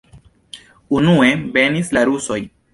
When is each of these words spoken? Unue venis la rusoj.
Unue 1.01 1.29
venis 1.59 1.95
la 1.99 2.07
rusoj. 2.13 2.43